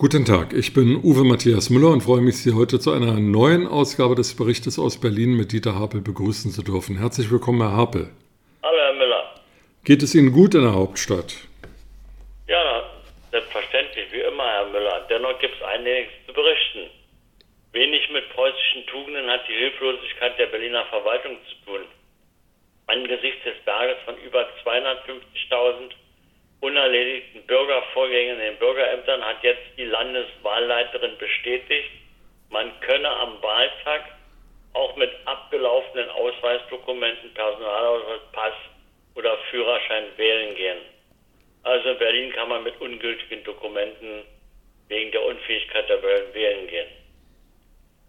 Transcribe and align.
Guten 0.00 0.24
Tag, 0.24 0.52
ich 0.52 0.74
bin 0.74 1.02
Uwe 1.02 1.24
Matthias 1.24 1.70
Müller 1.70 1.90
und 1.90 2.02
freue 2.02 2.20
mich, 2.20 2.38
Sie 2.38 2.54
heute 2.54 2.78
zu 2.78 2.92
einer 2.92 3.18
neuen 3.18 3.66
Ausgabe 3.66 4.14
des 4.14 4.36
Berichtes 4.36 4.78
aus 4.78 5.00
Berlin 5.00 5.36
mit 5.36 5.50
Dieter 5.50 5.74
Hapel 5.74 6.00
begrüßen 6.02 6.52
zu 6.52 6.62
dürfen. 6.62 7.00
Herzlich 7.00 7.32
willkommen, 7.32 7.60
Herr 7.62 7.76
Hapel. 7.76 8.06
Hallo, 8.62 8.78
Herr 8.78 8.92
Müller. 8.94 9.34
Geht 9.82 10.04
es 10.04 10.14
Ihnen 10.14 10.30
gut 10.30 10.54
in 10.54 10.62
der 10.62 10.72
Hauptstadt? 10.72 11.34
Ja, 12.46 12.88
selbstverständlich, 13.32 14.06
wie 14.12 14.20
immer, 14.20 14.46
Herr 14.46 14.66
Müller. 14.70 15.04
Dennoch 15.10 15.36
gibt 15.40 15.56
es 15.56 15.62
einiges 15.66 16.14
zu 16.28 16.32
berichten. 16.32 16.94
Wenig 17.72 18.08
mit 18.12 18.30
preußischen 18.30 18.86
Tugenden 18.86 19.26
hat 19.26 19.48
die 19.48 19.58
Hilflosigkeit 19.58 20.38
der 20.38 20.46
Berliner 20.46 20.86
Verwaltung 20.94 21.38
zu 21.50 21.72
tun. 21.72 21.80
Angesichts 22.86 23.42
des 23.42 23.58
Berges 23.64 23.98
von 24.04 24.14
über 24.18 24.46
250.000 24.62 25.90
unerledigten 26.60 27.46
Bürgervorgängen 27.46 28.36
in 28.36 28.40
den 28.40 28.56
Bürgerämtern 28.56 29.24
hat 29.24 29.42
jetzt 29.42 29.66
die 29.76 29.84
Landeswahlleiterin 29.84 31.16
bestätigt, 31.18 31.90
man 32.50 32.72
könne 32.80 33.08
am 33.08 33.42
Wahltag 33.42 34.04
auch 34.72 34.96
mit 34.96 35.10
abgelaufenen 35.24 36.08
Ausweisdokumenten, 36.10 37.32
Personalausweis, 37.34 38.20
Pass 38.32 38.54
oder 39.14 39.36
Führerschein 39.50 40.04
wählen 40.16 40.54
gehen. 40.54 40.78
Also 41.62 41.90
in 41.90 41.98
Berlin 41.98 42.32
kann 42.32 42.48
man 42.48 42.62
mit 42.62 42.80
ungültigen 42.80 43.44
Dokumenten 43.44 44.24
wegen 44.88 45.12
der 45.12 45.22
Unfähigkeit 45.24 45.88
der 45.88 45.96
Behörden 45.98 46.34
wählen 46.34 46.66
gehen. 46.66 46.88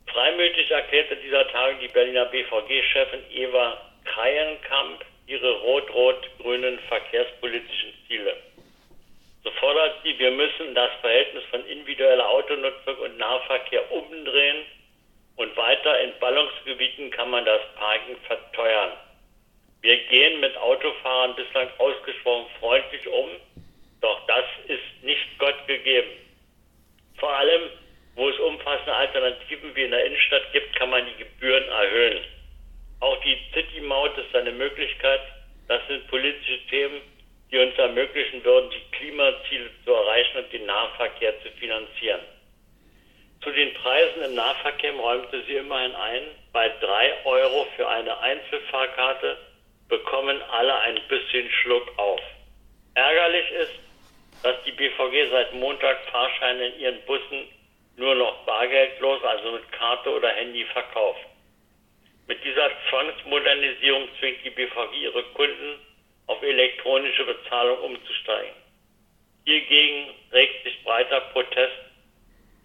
Freimütig 0.08 0.72
erklärte 0.72 1.18
dieser 1.18 1.48
Tage 1.50 1.78
die 1.82 1.88
Berliner 1.88 2.26
BVG-Chefin 2.26 3.24
Eva 3.32 3.78
Kreienkamp 4.06 5.06
ihre 5.30 5.52
rot-rot-grünen 5.62 6.80
verkehrspolitischen 6.88 7.94
Ziele. 8.08 8.36
So 9.44 9.52
fordert 9.52 9.98
sie, 10.04 10.18
wir 10.18 10.32
müssen 10.32 10.74
das 10.74 10.90
Verhältnis 11.02 11.44
von 11.52 11.66
individueller 11.68 12.28
Autonutzung 12.28 12.98
und 12.98 13.18
Nahverkehr 13.18 13.92
umdrehen 13.92 14.66
und 15.36 15.56
weiter 15.56 16.02
in 16.02 16.12
Ballungsgebieten 16.20 17.12
kann 17.12 17.30
man 17.30 17.46
das 17.46 17.62
Parken 17.76 18.18
verteuern. 18.26 18.92
Wir 19.82 19.98
gehen 20.08 20.40
mit 20.42 20.58
Autofahrern 20.58 21.36
bislang 21.36 21.70
ausgesprochen 21.78 22.48
freundlich 22.60 23.08
um, 23.08 23.30
doch 24.02 24.26
das 24.26 24.46
ist 24.68 25.04
nicht 25.04 25.38
Gott 25.38 25.68
gegeben. 25.68 26.10
Vor 27.18 27.32
allem, 27.32 27.70
wo 28.16 28.30
es 28.30 28.40
umfassende 28.40 28.94
Alternativen 28.94 29.76
wie 29.76 29.84
in 29.84 29.92
der 29.92 30.06
Innenstadt 30.06 30.52
gibt, 30.52 30.76
kann 30.76 30.90
man 30.90 31.06
die 31.06 31.24
Gebühren 31.24 31.68
erhöhen. 31.70 32.26
Auch 33.00 33.18
die 33.22 33.38
City-Maut 33.54 34.18
ist 34.18 34.36
eine 34.36 34.52
Möglichkeit. 34.52 35.22
Das 35.68 35.82
sind 35.88 36.08
politische 36.08 36.60
Themen, 36.70 37.02
die 37.52 37.58
uns 37.58 37.76
ermöglichen 37.78 38.44
würden, 38.44 38.70
die 38.70 38.98
Klimaziele 38.98 39.70
zu 39.86 39.94
erreichen 39.94 40.38
und 40.38 40.54
den 40.54 40.66
Nahverkehr 40.66 41.34
zu 41.42 41.50
finanzieren. 41.60 42.22
Zu 43.42 43.52
den 43.52 43.74
Preisen 43.76 44.22
im 44.24 44.36
Nahverkehr 44.36 44.94
räumte 44.94 45.42
sie 45.46 45.56
immerhin 45.56 45.96
ein, 45.96 46.24
bei 46.52 46.68
drei 46.82 47.14
Euro 47.26 47.68
für 47.76 47.88
eine 47.88 48.18
Einzelfahrkarte 48.20 49.38
bekommen 49.88 50.42
alle 50.52 50.78
ein 50.80 51.00
bisschen 51.08 51.50
Schluck 51.50 51.98
auf. 51.98 52.20
Ärgerlich 52.96 53.50
ist, 53.52 53.80
dass 54.44 54.56
die 54.66 54.72
BVG 54.72 55.32
seit 55.32 55.54
Montag 55.54 55.98
Fahrscheine 56.12 56.68
in 56.68 56.80
ihren 56.80 57.02
Bussen 57.06 57.48
nur 57.96 58.16
noch 58.16 58.46
bargeldlos, 58.46 59.24
also 59.24 59.52
mit 59.52 59.72
Karte 59.72 60.10
oder 60.10 60.30
Handy 60.30 60.66
verkauft. 60.66 61.29
Mit 62.30 62.44
dieser 62.46 62.70
Zwangsmodernisierung 62.88 64.08
zwingt 64.20 64.46
die 64.46 64.52
BVG 64.52 65.02
ihre 65.02 65.24
Kunden 65.34 65.80
auf 66.28 66.40
elektronische 66.44 67.26
Bezahlung 67.26 67.80
umzusteigen. 67.80 68.54
Hiergegen 69.46 70.14
regt 70.32 70.64
sich 70.64 70.84
breiter 70.84 71.22
Protest, 71.34 71.74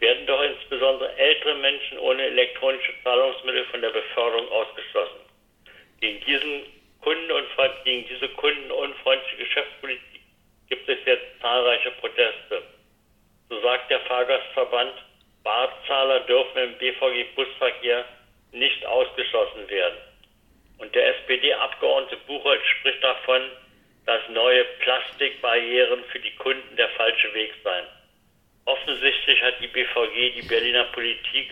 werden 0.00 0.26
doch 0.26 0.42
insbesondere 0.42 1.16
ältere 1.16 1.54
Menschen 1.54 1.98
ohne 1.98 2.24
elektronische 2.24 2.92
Zahlungsmittel 3.02 3.64
von 3.70 3.80
der 3.80 3.88
Beförderung 3.88 4.46
ausgeschlossen. 4.50 5.20
Gegen, 5.98 6.22
diesen 6.26 6.64
gegen 7.84 8.06
diese 8.06 8.28
kundenunfreundliche 8.34 9.36
Geschäftspolitik 9.36 10.20
gibt 10.68 10.86
es 10.90 10.98
jetzt 11.06 11.40
zahlreiche 11.40 11.90
Proteste. 12.02 12.62
So 13.48 13.62
sagt 13.62 13.90
der 13.90 14.00
Fahrgastverband, 14.00 14.92
Barzahler 15.42 16.20
dürfen 16.20 16.58
im 16.58 16.74
BVG-Busverkehr 16.76 18.04
nicht 18.54 18.84
ausgeschlossen 18.86 19.68
werden. 19.68 19.98
Und 20.78 20.94
der 20.94 21.16
SPD-Abgeordnete 21.16 22.16
Buchholz 22.26 22.62
spricht 22.78 23.02
davon, 23.02 23.42
dass 24.06 24.20
neue 24.28 24.64
Plastikbarrieren 24.80 26.04
für 26.12 26.20
die 26.20 26.34
Kunden 26.36 26.76
der 26.76 26.88
falsche 26.90 27.32
Weg 27.34 27.52
seien. 27.62 27.86
Offensichtlich 28.66 29.42
hat 29.42 29.60
die 29.60 29.68
BVG 29.68 30.40
die 30.40 30.48
Berliner 30.48 30.84
Politik 30.84 31.50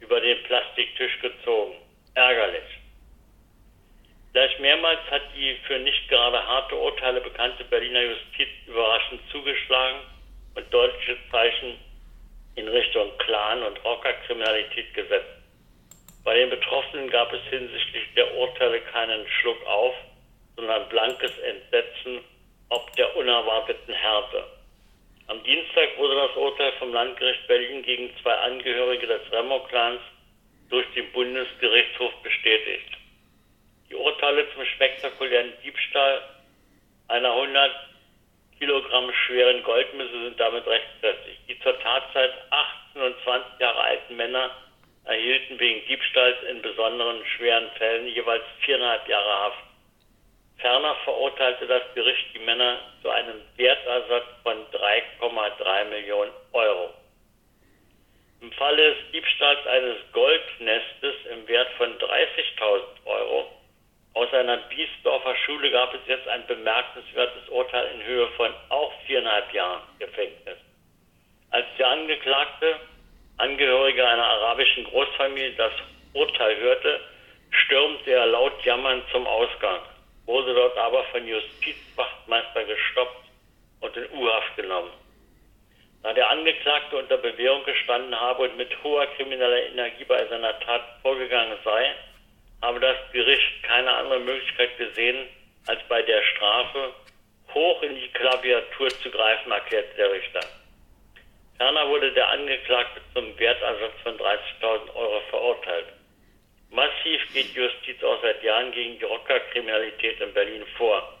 über 0.00 0.20
den 0.20 0.42
Plastiktisch 0.44 1.18
gezogen. 1.20 1.74
Ärgerlich. 2.14 2.80
Gleich 4.32 4.58
mehrmals 4.60 5.00
hat 5.10 5.22
die 5.34 5.56
für 5.66 5.78
nicht 5.78 6.08
gerade 6.08 6.46
harte 6.46 6.76
Urteile 6.76 7.20
bekannte 7.20 7.64
Berliner 7.64 8.02
Justiz 8.02 8.48
überraschend 8.66 9.20
zugeschlagen 9.30 10.00
und 10.54 10.72
deutliche 10.72 11.16
Zeichen 11.30 11.78
in 12.54 12.68
Richtung 12.68 13.16
Clan- 13.18 13.62
und 13.62 13.84
Rockerkriminalität 13.84 14.94
gesetzt. 14.94 15.39
Bei 16.30 16.36
den 16.36 16.50
Betroffenen 16.50 17.10
gab 17.10 17.32
es 17.32 17.42
hinsichtlich 17.50 18.04
der 18.14 18.36
Urteile 18.36 18.80
keinen 18.82 19.26
Schluck 19.26 19.66
auf, 19.66 19.92
sondern 20.54 20.88
blankes 20.88 21.36
Entsetzen 21.40 22.20
ob 22.68 22.94
der 22.94 23.16
unerwarteten 23.16 23.92
Härte. 23.92 24.44
Am 25.26 25.42
Dienstag 25.42 25.88
wurde 25.98 26.14
das 26.14 26.36
Urteil 26.36 26.70
vom 26.78 26.92
Landgericht 26.92 27.48
Berlin 27.48 27.82
gegen 27.82 28.16
zwei 28.22 28.32
Angehörige 28.32 29.08
des 29.08 29.22
Remo-Clans 29.32 30.00
durch 30.68 30.86
den 30.94 31.10
Bundesgerichtshof 31.10 32.12
bestätigt. 32.22 32.96
Die 33.90 33.96
Urteile 33.96 34.46
zum 34.54 34.64
spektakulären 34.66 35.52
Diebstahl 35.64 36.22
einer 37.08 37.32
100 37.32 37.72
Kilogramm 38.56 39.12
schweren 39.26 39.64
Goldmünze 39.64 40.26
sind 40.26 40.38
damit 40.38 40.64
rechtskräftig. 40.64 41.40
Die 41.48 41.58
zur 41.58 41.76
Tatzeit 41.80 42.30
18 42.50 43.02
und 43.02 43.16
20 43.24 43.58
Jahre 43.58 43.80
alten 43.80 44.14
Männer 44.14 44.52
erhielten 45.10 45.58
wegen 45.58 45.86
Diebstahls 45.86 46.36
in 46.48 46.62
besonderen 46.62 47.24
schweren 47.36 47.68
Fällen 47.76 48.06
jeweils 48.06 48.44
viereinhalb 48.64 49.06
Jahre 49.08 49.44
Haft. 49.44 49.64
Ferner 50.58 50.94
verurteilte 51.04 51.66
das 51.66 51.82
Gericht 51.94 52.26
die 52.34 52.38
Männer 52.38 52.78
zu 53.02 53.10
einem 53.10 53.42
Wertersatz 53.56 54.26
von 54.42 54.56
3,3 54.72 55.84
Millionen 55.86 56.32
Euro. 56.52 56.94
Im 58.40 58.52
Falle 58.52 58.94
des 58.94 59.10
Diebstahls 59.12 59.66
eines 59.66 59.96
Goldnestes 60.12 61.14
im 61.32 61.46
Wert 61.48 61.70
von 61.76 61.98
30.000 61.98 63.06
Euro 63.06 63.50
aus 64.14 64.32
einer 64.34 64.56
Biesdorfer 64.56 65.36
Schule 65.36 65.70
gab 65.70 65.94
es 65.94 66.00
jetzt 66.06 66.26
ein 66.26 66.44
bemerkenswertes 66.46 67.48
Urteil 67.48 67.94
in 67.94 68.04
Höhe 68.04 68.28
von 68.36 68.52
auch 68.68 68.92
viereinhalb 69.06 69.52
Jahren 69.52 69.82
Gefängnis. 69.98 70.58
Als 71.50 71.66
der 71.78 71.88
Angeklagte 71.88 72.76
Angehörige 73.40 74.06
einer 74.06 74.24
arabischen 74.24 74.84
Großfamilie 74.84 75.52
das 75.52 75.72
Urteil 76.12 76.56
hörte, 76.58 77.00
stürmte 77.50 78.10
er 78.10 78.26
laut 78.26 78.52
jammernd 78.64 79.02
zum 79.10 79.26
Ausgang, 79.26 79.80
wurde 80.26 80.54
dort 80.54 80.76
aber 80.76 81.04
von 81.04 81.26
Justizwachtmeister 81.26 82.64
gestoppt 82.64 83.24
und 83.80 83.96
in 83.96 84.10
U-Haft 84.12 84.56
genommen. 84.56 84.90
Da 86.02 86.12
der 86.12 86.28
Angeklagte 86.28 86.98
unter 86.98 87.16
Bewährung 87.16 87.64
gestanden 87.64 88.18
habe 88.18 88.42
und 88.42 88.58
mit 88.58 88.70
hoher 88.82 89.06
krimineller 89.16 89.68
Energie 89.68 90.04
bei 90.04 90.26
seiner 90.26 90.58
Tat 90.60 90.82
vorgegangen 91.00 91.56
sei, 91.64 91.94
habe 92.60 92.78
das 92.78 92.96
Gericht 93.12 93.62
keine 93.62 93.90
andere 93.90 94.20
Möglichkeit 94.20 94.76
gesehen, 94.76 95.26
als 95.66 95.80
bei 95.88 96.02
der 96.02 96.22
Strafe 96.34 96.92
hoch 97.54 97.82
in 97.82 97.94
die 97.94 98.08
Klaviatur 98.08 98.90
zu 98.90 99.10
greifen, 99.10 99.50
erklärte 99.50 99.96
der 99.96 100.12
Richter. 100.12 100.40
Ferner 101.60 101.86
wurde 101.90 102.10
der 102.12 102.26
Angeklagte 102.30 103.02
zum 103.12 103.38
Wertersatz 103.38 103.92
von 104.02 104.16
30.000 104.16 104.94
Euro 104.94 105.20
verurteilt. 105.28 105.88
Massiv 106.70 107.20
geht 107.34 107.52
Justiz 107.52 108.02
auch 108.02 108.18
seit 108.22 108.42
Jahren 108.42 108.72
gegen 108.72 108.98
die 108.98 109.04
Rockerkriminalität 109.04 110.22
in 110.22 110.32
Berlin 110.32 110.64
vor. 110.78 111.18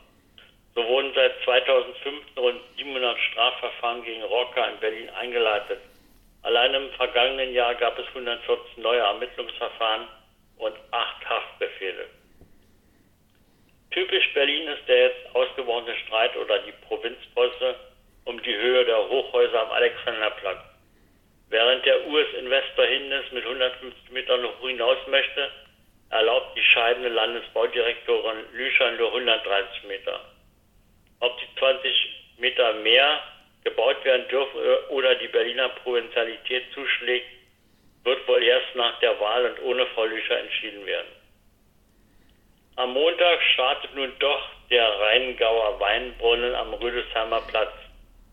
So 0.74 0.82
wurden 0.86 1.12
seit 1.14 1.34
2015 1.44 2.38
rund 2.38 2.58
700 2.78 3.18
Strafverfahren 3.18 4.02
gegen 4.02 4.22
Rocker 4.22 4.66
in 4.66 4.80
Berlin 4.80 5.10
eingeleitet. 5.10 5.80
Allein 6.40 6.72
im 6.72 6.90
vergangenen 6.92 7.52
Jahr 7.52 7.74
gab 7.74 7.98
es 7.98 8.06
114 8.06 8.82
neue 8.82 9.00
Ermittlungsverfahren 9.00 10.08
und 10.56 10.74
acht 10.90 11.28
Haftbefehle. 11.28 12.06
Typisch 13.90 14.32
Berlin 14.32 14.68
ist 14.68 14.88
der 14.88 15.08
jetzt 15.08 15.34
ausgebrochene 15.34 15.94
Streit 15.98 16.34
oder 16.38 16.60
die 16.60 16.72
Provinzbosse 16.88 17.89
um 18.24 18.42
die 18.42 18.56
Höhe 18.56 18.84
der 18.84 19.08
Hochhäuser 19.08 19.62
am 19.62 19.70
Alexanderplatz. 19.70 20.58
Während 21.48 21.84
der 21.84 22.06
US-Investor 22.06 22.84
Hindes 22.86 23.24
mit 23.32 23.44
150 23.44 24.10
Metern 24.10 24.42
noch 24.42 24.60
hinaus 24.60 24.98
möchte, 25.08 25.50
erlaubt 26.10 26.56
die 26.56 26.62
scheidende 26.62 27.08
Landesbaudirektorin 27.08 28.44
Lüschern 28.52 28.96
nur 28.96 29.08
130 29.08 29.84
Meter. 29.84 30.20
Ob 31.20 31.38
die 31.38 31.58
20 31.58 31.92
Meter 32.38 32.72
mehr 32.74 33.20
gebaut 33.64 34.04
werden 34.04 34.26
dürfen 34.28 34.60
oder 34.90 35.14
die 35.16 35.28
Berliner 35.28 35.68
Provinzialität 35.68 36.64
zuschlägt, 36.72 37.26
wird 38.04 38.26
wohl 38.26 38.42
erst 38.42 38.74
nach 38.74 38.98
der 39.00 39.18
Wahl 39.20 39.46
und 39.46 39.62
ohne 39.62 39.86
Frau 39.86 40.04
Lüscher 40.04 40.38
entschieden 40.38 40.86
werden. 40.86 41.08
Am 42.76 42.92
Montag 42.92 43.42
startet 43.54 43.94
nun 43.94 44.12
doch 44.20 44.48
der 44.70 44.88
Rheingauer 44.88 45.78
Weinbrunnen 45.80 46.54
am 46.54 46.72
Rüdesheimer 46.74 47.42
Platz. 47.42 47.72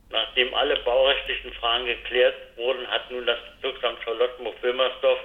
Nachdem 0.10 0.54
alle 0.54 0.78
baurechtlichen 0.78 1.54
Fragen 1.54 1.86
geklärt 1.86 2.36
wurden, 2.56 2.88
hat 2.88 3.12
nun 3.12 3.26
das 3.26 3.40
Bezirksamt 3.56 4.02
Charlottenburg-Wilmersdorf 4.04 5.20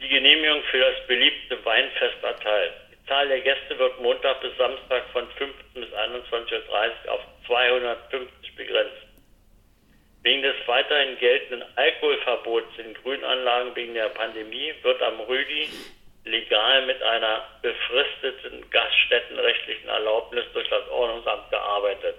die 0.00 0.08
Genehmigung 0.08 0.62
für 0.70 0.78
das 0.78 1.06
beliebte 1.06 1.62
Weinfest 1.64 2.22
erteilt. 2.22 2.72
Die 2.92 3.06
Zahl 3.06 3.28
der 3.28 3.40
Gäste 3.40 3.78
wird 3.78 4.00
Montag 4.00 4.40
bis 4.40 4.56
Samstag 4.56 5.04
von 5.12 5.28
15 5.32 5.82
bis 5.82 5.92
21.30 5.92 6.48
Uhr 6.70 7.12
auf 7.12 7.20
250 7.46 8.56
begrenzt. 8.56 9.06
Wegen 10.22 10.42
des 10.42 10.56
weiterhin 10.66 11.18
geltenden 11.18 11.64
Alkoholverbots 11.76 12.78
in 12.78 12.94
Grünanlagen 12.94 13.74
wegen 13.74 13.94
der 13.94 14.10
Pandemie 14.10 14.74
wird 14.82 15.02
am 15.02 15.18
Rüdi 15.20 15.68
legal 16.24 16.86
mit 16.86 17.02
einer 17.02 17.46
befristeten 17.62 18.68
gaststättenrechtlichen 18.70 19.88
Erlaubnis 19.88 20.44
durch 20.52 20.68
das 20.68 20.86
Ordnungsamt 20.88 21.50
gearbeitet. 21.50 22.16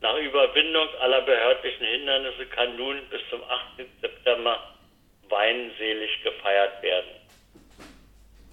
Nach 0.00 0.16
Überwindung 0.16 0.88
aller 1.00 1.22
behördlichen 1.22 1.84
Hindernisse 1.84 2.46
kann 2.46 2.76
nun 2.76 3.00
bis 3.10 3.20
zum 3.30 3.42
8. 3.42 3.84
September 4.00 4.74
weinselig 5.28 6.22
gefeiert 6.22 6.80
werden. 6.82 7.10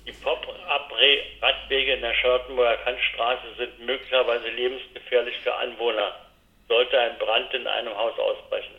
Die 0.07 0.12
Pop-Up-Radwege 0.12 1.94
in 1.94 2.01
der 2.01 2.13
Charlottenburger 2.15 2.77
Kantstraße 2.77 3.56
sind 3.57 3.80
möglicherweise 3.80 4.50
lebensgefährlich 4.50 5.36
für 5.39 5.53
Anwohner, 5.53 6.15
sollte 6.68 7.00
ein 7.00 7.18
Brand 7.19 7.53
in 7.53 7.68
einem 7.68 7.95
Haus 7.95 8.18
ausbrechen. 8.18 8.75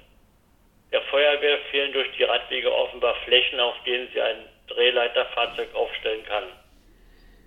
Der 0.93 1.03
Feuerwehr 1.03 1.59
fehlen 1.71 1.93
durch 1.93 2.11
die 2.17 2.25
Radwege 2.25 2.73
offenbar 2.73 3.15
Flächen, 3.25 3.61
auf 3.61 3.75
denen 3.85 4.09
sie 4.12 4.21
ein 4.21 4.45
Drehleiterfahrzeug 4.69 5.75
aufstellen 5.75 6.25
kann. 6.25 6.45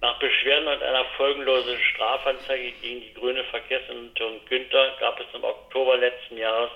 Nach 0.02 0.18
Beschwerden 0.18 0.68
und 0.68 0.82
einer 0.82 1.04
folgenlosen 1.18 1.78
Strafanzeige 1.78 2.72
gegen 2.82 3.02
die 3.02 3.14
grüne 3.14 3.44
Verkehrsministerin 3.46 4.40
Günther 4.48 4.96
gab 5.02 5.20
es 5.20 5.26
im 5.34 5.44
Oktober 5.44 5.98
letzten 5.98 6.38
Jahres 6.38 6.72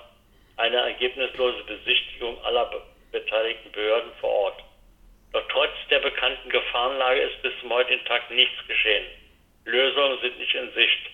eine 0.58 0.76
ergebnislose 0.76 1.64
Besichtigung 1.64 2.38
aller 2.44 2.70
beteiligten 3.14 3.72
Behörden 3.72 4.12
vor 4.20 4.30
Ort. 4.30 4.64
Doch 5.32 5.44
trotz 5.50 5.72
der 5.90 6.00
bekannten 6.00 6.50
Gefahrenlage 6.50 7.22
ist 7.22 7.42
bis 7.42 7.54
zum 7.62 7.72
heutigen 7.72 8.04
Tag 8.06 8.30
nichts 8.30 8.68
geschehen. 8.68 9.06
Lösungen 9.64 10.20
sind 10.20 10.38
nicht 10.38 10.56
in 10.56 10.74
Sicht. 10.74 11.10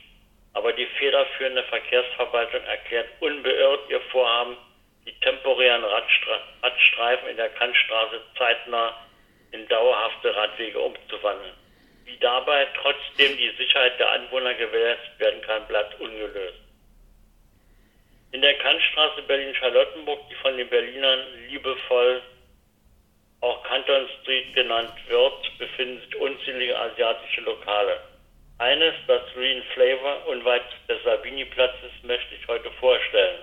Aber 0.53 0.73
die 0.73 0.87
federführende 0.97 1.63
Verkehrsverwaltung 1.65 2.63
erklärt 2.63 3.07
unbeirrt 3.19 3.87
ihr 3.89 4.01
Vorhaben, 4.11 4.57
die 5.05 5.13
temporären 5.19 5.83
Radstre 5.83 6.41
Radstreifen 6.63 7.29
in 7.29 7.37
der 7.37 7.49
Kantstraße 7.49 8.19
zeitnah 8.35 8.95
in 9.51 9.67
dauerhafte 9.67 10.35
Radwege 10.35 10.79
umzuwandeln. 10.79 11.53
Wie 12.09 12.17
dabei 12.17 12.67
trotzdem 12.81 13.37
die 13.37 13.51
Sicherheit 13.55 13.99
der 13.99 14.09
Anwohner 14.09 14.55
gewährleistet 14.55 15.19
werden 15.19 15.41
kann, 15.41 15.67
bleibt 15.67 15.99
ungelöst. 15.99 16.57
In 18.31 18.41
der 18.41 18.55
Kantstraße 18.55 19.21
Berlin-Charlottenburg, 19.23 20.19
die 20.27 20.35
von 20.35 20.57
den 20.57 20.67
Berlinern 20.69 21.19
liebevoll 21.49 22.23
auch 23.41 23.63
Canton 23.63 24.09
Street 24.21 24.55
genannt 24.55 24.93
wird, 25.07 25.57
befinden 25.59 26.01
sich 26.01 26.15
unzählige 26.15 26.77
asiatische 26.77 27.41
Lokale. 27.41 28.01
Eines, 28.57 28.95
das 29.05 29.21
Green 29.35 29.61
Flavor 29.75 30.27
unweit 30.27 30.65
des 30.87 31.01
Sabini-Platzes, 31.03 31.91
möchte 32.01 32.33
ich 32.33 32.47
heute 32.47 32.71
vorstellen. 32.71 33.39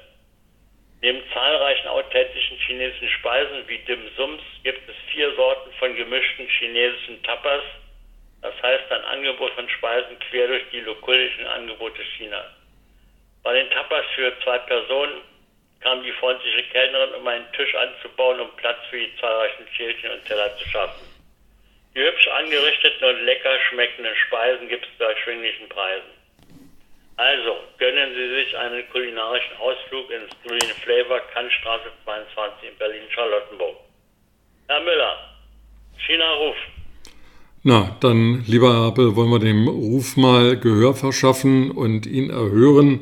Neben 1.03 1.23
zahlreichen 1.33 1.87
authentischen 1.87 2.59
chinesischen 2.59 3.09
Speisen 3.11 3.69
wie 3.69 3.79
Dim 3.79 4.11
Sums 4.17 4.43
gibt 4.65 4.89
es 4.89 4.97
vier 5.13 5.33
Sorten 5.37 5.73
von 5.79 5.95
gemischten 5.95 6.49
chinesischen 6.49 7.23
Tapas, 7.23 7.63
das 8.47 8.63
heißt 8.63 8.93
ein 8.93 9.05
Angebot 9.07 9.53
von 9.55 9.69
Speisen 9.69 10.19
quer 10.31 10.47
durch 10.47 10.63
die 10.71 10.81
lokulischen 10.81 11.47
Angebote 11.47 12.03
Chinas. 12.17 12.47
Bei 13.43 13.55
den 13.55 13.69
Tapas 13.71 14.05
für 14.15 14.33
zwei 14.45 14.59
Personen 14.59 15.21
kam 15.81 16.03
die 16.05 16.13
freundliche 16.13 16.63
Kellnerin, 16.71 17.15
um 17.15 17.27
einen 17.27 17.51
Tisch 17.53 17.75
anzubauen, 17.75 18.41
um 18.41 18.55
Platz 18.57 18.79
für 18.89 18.99
die 18.99 19.17
zahlreichen 19.21 19.67
Schälchen 19.77 20.13
und 20.13 20.25
Teller 20.27 20.57
zu 20.59 20.69
schaffen. 20.69 21.07
Die 21.95 22.01
hübsch 22.01 22.29
angerichteten 22.29 23.09
und 23.09 23.25
lecker 23.25 23.59
schmeckenden 23.69 24.15
Speisen 24.15 24.69
gibt 24.69 24.87
es 24.87 24.99
bei 24.99 25.07
erschwinglichen 25.07 25.69
Preisen. 25.69 26.11
Also, 27.17 27.65
gönnen 27.79 28.15
Sie 28.15 28.29
sich 28.35 28.57
einen 28.57 28.89
kulinarischen 28.91 29.57
Ausflug 29.57 30.09
ins 30.11 30.31
Green 30.47 30.71
Flavor 30.85 31.21
Kantstraße 31.33 31.91
22 32.05 32.69
in 32.69 32.77
Berlin-Charlottenburg. 32.77 33.77
Herr 34.69 34.81
Müller, 34.81 35.35
China 36.07 36.33
ruft. 36.35 36.76
Na, 37.69 37.97
dann, 37.99 38.45
lieber 38.47 38.73
Herr 38.75 38.87
Appel, 38.87 39.17
wollen 39.17 39.29
wir 39.29 39.41
dem 39.41 39.67
Ruf 39.67 40.17
mal 40.17 40.57
Gehör 40.57 40.95
verschaffen 40.95 41.73
und 41.73 42.07
ihn 42.07 42.31
erhören. 42.31 43.01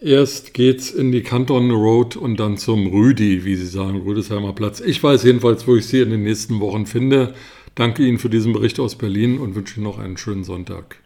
Erst 0.00 0.54
geht's 0.54 0.90
in 0.90 1.12
die 1.12 1.20
Canton 1.20 1.70
Road 1.70 2.16
und 2.16 2.40
dann 2.40 2.56
zum 2.56 2.86
Rüdi, 2.86 3.44
wie 3.44 3.56
Sie 3.56 3.66
sagen, 3.66 4.00
Rüdesheimer 4.00 4.54
Platz. 4.54 4.80
Ich 4.80 5.02
weiß 5.02 5.22
jedenfalls, 5.24 5.66
wo 5.66 5.76
ich 5.76 5.84
Sie 5.84 6.00
in 6.00 6.08
den 6.08 6.22
nächsten 6.22 6.60
Wochen 6.60 6.86
finde. 6.86 7.34
Danke 7.74 8.02
Ihnen 8.02 8.18
für 8.18 8.30
diesen 8.30 8.54
Bericht 8.54 8.80
aus 8.80 8.96
Berlin 8.96 9.36
und 9.36 9.54
wünsche 9.54 9.76
Ihnen 9.76 9.84
noch 9.84 9.98
einen 9.98 10.16
schönen 10.16 10.44
Sonntag. 10.44 10.96